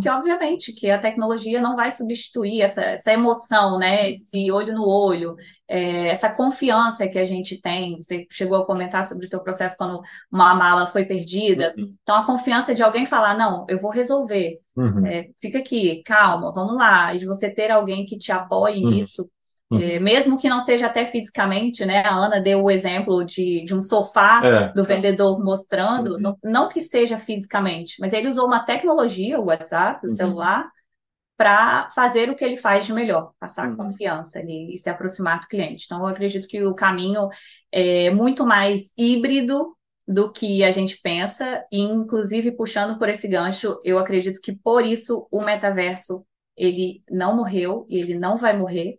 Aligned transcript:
que 0.00 0.08
obviamente 0.08 0.72
que 0.72 0.90
a 0.90 0.98
tecnologia 0.98 1.60
não 1.60 1.76
vai 1.76 1.90
substituir 1.90 2.62
essa, 2.62 2.82
essa 2.82 3.12
emoção, 3.12 3.78
né? 3.78 4.12
Esse 4.12 4.50
olho 4.50 4.74
no 4.74 4.86
olho, 4.86 5.36
é, 5.68 6.08
essa 6.08 6.28
confiança 6.28 7.06
que 7.08 7.18
a 7.18 7.24
gente 7.24 7.60
tem. 7.60 8.00
Você 8.00 8.26
chegou 8.30 8.58
a 8.58 8.66
comentar 8.66 9.04
sobre 9.04 9.26
o 9.26 9.28
seu 9.28 9.40
processo 9.40 9.76
quando 9.76 10.00
uma 10.30 10.54
mala 10.54 10.86
foi 10.86 11.04
perdida. 11.04 11.74
Uhum. 11.76 11.94
Então, 12.02 12.16
a 12.16 12.26
confiança 12.26 12.74
de 12.74 12.82
alguém 12.82 13.06
falar, 13.06 13.36
não, 13.36 13.66
eu 13.68 13.80
vou 13.80 13.90
resolver. 13.90 14.60
Uhum. 14.76 15.06
É, 15.06 15.28
fica 15.40 15.58
aqui, 15.58 16.02
calma, 16.04 16.52
vamos 16.52 16.76
lá. 16.76 17.14
E 17.14 17.18
de 17.18 17.26
você 17.26 17.50
ter 17.50 17.70
alguém 17.70 18.04
que 18.04 18.18
te 18.18 18.32
apoie 18.32 18.82
uhum. 18.82 18.90
nisso, 18.90 19.28
Uhum. 19.70 19.80
É, 19.80 19.98
mesmo 19.98 20.38
que 20.38 20.48
não 20.48 20.60
seja 20.60 20.86
até 20.86 21.06
fisicamente, 21.06 21.84
né? 21.84 22.02
A 22.04 22.14
Ana 22.14 22.40
deu 22.40 22.62
o 22.62 22.70
exemplo 22.70 23.24
de, 23.24 23.64
de 23.64 23.74
um 23.74 23.80
sofá 23.80 24.40
é. 24.44 24.72
do 24.72 24.84
vendedor 24.84 25.42
mostrando, 25.42 26.14
uhum. 26.14 26.20
não, 26.20 26.38
não, 26.42 26.68
que 26.68 26.80
seja 26.80 27.18
fisicamente, 27.18 27.96
mas 27.98 28.12
ele 28.12 28.28
usou 28.28 28.46
uma 28.46 28.64
tecnologia, 28.64 29.40
o 29.40 29.46
WhatsApp, 29.46 30.04
o 30.04 30.10
uhum. 30.10 30.14
celular, 30.14 30.70
para 31.36 31.88
fazer 31.90 32.30
o 32.30 32.34
que 32.34 32.44
ele 32.44 32.56
faz 32.56 32.86
de 32.86 32.92
melhor, 32.92 33.32
passar 33.40 33.68
uhum. 33.68 33.76
confiança 33.76 34.38
ali 34.38 34.72
e 34.74 34.78
se 34.78 34.88
aproximar 34.88 35.40
do 35.40 35.48
cliente. 35.48 35.84
Então, 35.86 35.98
eu 35.98 36.06
acredito 36.06 36.46
que 36.46 36.62
o 36.62 36.74
caminho 36.74 37.28
é 37.72 38.10
muito 38.10 38.46
mais 38.46 38.92
híbrido 38.96 39.74
do 40.06 40.30
que 40.30 40.62
a 40.62 40.70
gente 40.70 41.00
pensa, 41.02 41.64
e 41.72 41.80
inclusive 41.80 42.52
puxando 42.52 42.98
por 42.98 43.08
esse 43.08 43.26
gancho, 43.26 43.78
eu 43.82 43.98
acredito 43.98 44.40
que 44.40 44.54
por 44.54 44.84
isso 44.84 45.26
o 45.30 45.40
metaverso 45.40 46.24
ele 46.56 47.02
não 47.10 47.34
morreu 47.34 47.86
e 47.88 47.98
ele 47.98 48.14
não 48.16 48.36
vai 48.36 48.56
morrer, 48.56 48.98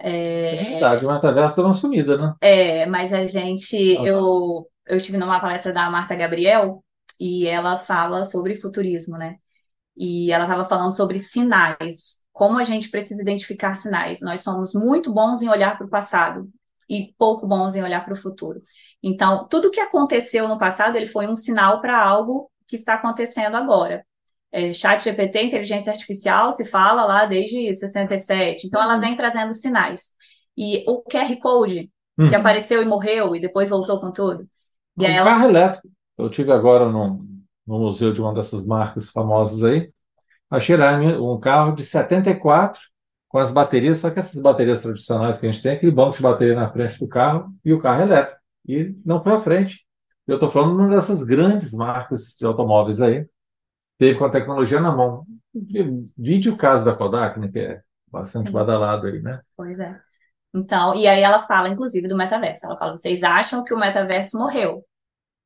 é, 0.00 0.56
é 0.56 0.70
verdade, 0.70 1.04
o 1.04 1.12
metaverso 1.12 1.56
deu 1.56 1.64
uma 1.64 1.74
sumida, 1.74 2.16
né? 2.16 2.34
É, 2.40 2.86
mas 2.86 3.12
a 3.12 3.24
gente, 3.26 3.96
ah, 3.98 4.04
eu, 4.04 4.68
eu 4.86 4.96
estive 4.96 5.18
numa 5.18 5.40
palestra 5.40 5.72
da 5.72 5.90
Marta 5.90 6.14
Gabriel 6.14 6.84
e 7.18 7.46
ela 7.46 7.76
fala 7.76 8.24
sobre 8.24 8.56
futurismo, 8.56 9.16
né? 9.18 9.36
E 9.96 10.30
ela 10.30 10.44
estava 10.44 10.64
falando 10.64 10.94
sobre 10.94 11.18
sinais, 11.18 12.22
como 12.32 12.58
a 12.58 12.64
gente 12.64 12.88
precisa 12.88 13.20
identificar 13.20 13.74
sinais. 13.74 14.20
Nós 14.20 14.42
somos 14.42 14.72
muito 14.72 15.12
bons 15.12 15.42
em 15.42 15.48
olhar 15.48 15.76
para 15.76 15.86
o 15.86 15.90
passado 15.90 16.48
e 16.88 17.12
pouco 17.18 17.46
bons 17.46 17.74
em 17.74 17.82
olhar 17.82 18.04
para 18.04 18.14
o 18.14 18.16
futuro. 18.16 18.62
Então, 19.02 19.48
tudo 19.48 19.70
que 19.70 19.80
aconteceu 19.80 20.46
no 20.46 20.58
passado, 20.58 20.96
ele 20.96 21.06
foi 21.06 21.26
um 21.26 21.34
sinal 21.34 21.80
para 21.80 22.00
algo 22.00 22.50
que 22.66 22.76
está 22.76 22.94
acontecendo 22.94 23.56
agora 23.56 24.04
é, 24.50 24.72
chat 24.72 25.02
GPT, 25.04 25.42
inteligência 25.42 25.92
artificial, 25.92 26.52
se 26.52 26.64
fala 26.64 27.04
lá 27.04 27.26
desde 27.26 27.74
67. 27.74 28.66
Então, 28.66 28.82
ela 28.82 28.94
uhum. 28.94 29.00
vem 29.00 29.16
trazendo 29.16 29.52
sinais. 29.52 30.10
E 30.56 30.84
o 30.88 31.02
QR 31.02 31.36
Code, 31.40 31.90
que 32.16 32.22
uhum. 32.22 32.36
apareceu 32.36 32.82
e 32.82 32.84
morreu 32.84 33.36
e 33.36 33.40
depois 33.40 33.68
voltou 33.68 34.00
com 34.00 34.10
tudo. 34.10 34.48
E 34.96 35.04
um 35.04 35.06
ela... 35.06 35.30
carro 35.30 35.48
elétrico. 35.48 35.88
Eu 36.16 36.28
tive 36.28 36.50
agora 36.50 36.88
no, 36.90 37.24
no 37.66 37.78
museu 37.78 38.12
de 38.12 38.20
uma 38.20 38.34
dessas 38.34 38.66
marcas 38.66 39.10
famosas 39.10 39.62
aí. 39.62 39.92
Achei 40.50 40.76
lá 40.76 40.98
um 40.98 41.38
carro 41.38 41.72
de 41.72 41.84
74 41.84 42.80
com 43.28 43.38
as 43.38 43.52
baterias, 43.52 43.98
só 43.98 44.10
que 44.10 44.18
essas 44.18 44.40
baterias 44.40 44.80
tradicionais 44.80 45.38
que 45.38 45.46
a 45.46 45.52
gente 45.52 45.62
tem, 45.62 45.72
aquele 45.72 45.92
banco 45.92 46.16
de 46.16 46.22
bateria 46.22 46.54
na 46.54 46.70
frente 46.70 46.98
do 46.98 47.06
carro 47.06 47.52
e 47.62 47.72
o 47.72 47.80
carro 47.80 48.02
elétrico. 48.02 48.40
E 48.66 48.96
não 49.04 49.22
foi 49.22 49.32
à 49.32 49.40
frente. 49.40 49.86
Eu 50.26 50.34
estou 50.34 50.50
falando 50.50 50.76
de 50.76 50.82
uma 50.82 50.96
dessas 50.96 51.22
grandes 51.22 51.72
marcas 51.74 52.34
de 52.38 52.46
automóveis 52.46 53.00
aí, 53.00 53.26
teve 53.98 54.18
com 54.18 54.24
a 54.24 54.30
tecnologia 54.30 54.80
na 54.80 54.94
mão. 54.94 55.26
Vídeo 56.16 56.54
o 56.54 56.56
caso 56.56 56.84
da 56.84 56.94
Kodak, 56.94 57.38
né, 57.38 57.48
que 57.48 57.58
é 57.58 57.82
bastante 58.06 58.50
badalado 58.50 59.06
aí, 59.06 59.20
né? 59.20 59.40
Pois 59.56 59.78
é. 59.78 60.00
Então, 60.54 60.94
e 60.94 61.06
aí 61.06 61.20
ela 61.20 61.42
fala, 61.42 61.68
inclusive, 61.68 62.08
do 62.08 62.16
metaverso. 62.16 62.64
Ela 62.64 62.78
fala: 62.78 62.96
vocês 62.96 63.22
acham 63.22 63.64
que 63.64 63.74
o 63.74 63.78
metaverso 63.78 64.38
morreu, 64.38 64.84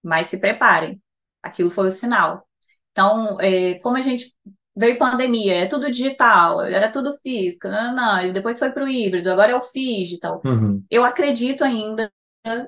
mas 0.03 0.28
se 0.28 0.39
preparem. 0.39 1.03
Aquilo 1.42 1.70
foi 1.70 1.89
o 1.89 1.92
sinal. 1.92 2.47
Então, 2.92 3.41
é, 3.41 3.75
como 3.81 3.97
a 3.97 4.00
gente 4.00 4.33
veio 4.77 4.98
pandemia, 4.98 5.55
é 5.62 5.66
tudo 5.66 5.91
digital, 5.91 6.62
era 6.62 6.91
tudo 6.91 7.19
físico, 7.22 7.69
não, 7.69 7.94
não, 7.94 8.33
depois 8.33 8.59
foi 8.59 8.70
para 8.70 8.84
o 8.84 8.89
híbrido, 8.89 9.31
agora 9.31 9.53
é 9.53 9.56
o 9.56 9.61
digital. 9.61 10.41
Uhum. 10.44 10.83
Eu 10.91 11.05
acredito 11.05 11.62
ainda 11.62 12.11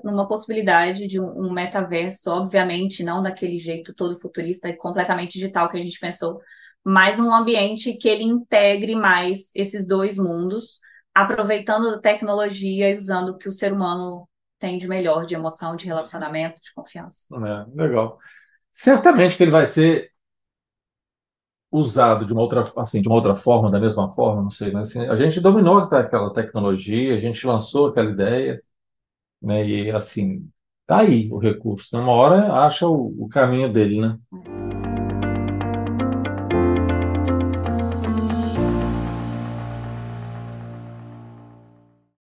numa 0.04 0.28
possibilidade 0.28 1.06
de 1.06 1.20
um, 1.20 1.52
metaverso, 1.52 2.30
obviamente 2.30 3.02
não 3.02 3.22
daquele 3.22 3.58
jeito 3.58 3.94
todo 3.94 4.18
futurista 4.18 4.68
e 4.68 4.76
completamente 4.76 5.32
digital 5.32 5.68
que 5.68 5.76
a 5.76 5.80
gente 5.80 5.98
pensou, 5.98 6.40
mas 6.84 7.18
um 7.18 7.32
ambiente 7.32 7.94
que 7.94 8.08
ele 8.08 8.22
integre 8.22 8.94
mais 8.94 9.50
esses 9.54 9.86
dois 9.86 10.16
mundos, 10.16 10.78
aproveitando 11.12 11.88
a 11.88 11.98
tecnologia 11.98 12.90
e 12.90 12.96
usando 12.96 13.30
o 13.30 13.38
que 13.38 13.48
o 13.48 13.52
ser 13.52 13.72
humano 13.72 14.28
tem 14.58 14.78
de 14.78 14.86
melhor, 14.86 15.26
de 15.26 15.34
emoção, 15.34 15.74
de 15.74 15.86
relacionamento, 15.86 16.62
de 16.62 16.72
confiança. 16.72 17.24
É, 17.32 17.82
legal. 17.82 18.18
Certamente 18.72 19.36
que 19.36 19.42
ele 19.42 19.50
vai 19.50 19.66
ser 19.66 20.12
usado 21.70 22.24
de 22.24 22.32
uma 22.32 22.42
outra, 22.42 22.70
assim, 22.76 23.00
de 23.00 23.08
uma 23.08 23.16
outra 23.16 23.34
forma, 23.34 23.70
da 23.70 23.80
mesma 23.80 24.12
forma, 24.14 24.42
não 24.42 24.50
sei, 24.50 24.74
assim, 24.76 25.06
a 25.08 25.16
gente 25.16 25.40
dominou 25.40 25.78
aquela 25.78 26.32
tecnologia, 26.32 27.14
a 27.14 27.16
gente 27.16 27.44
lançou 27.44 27.88
aquela 27.88 28.10
ideia, 28.10 28.62
né? 29.42 29.66
E 29.66 29.90
assim, 29.90 30.48
tá 30.86 31.00
aí 31.00 31.30
o 31.32 31.38
recurso. 31.38 31.96
Uma 31.96 32.12
hora 32.12 32.52
acha 32.66 32.86
o, 32.88 33.24
o 33.24 33.28
caminho 33.28 33.72
dele, 33.72 34.00
né? 34.00 34.18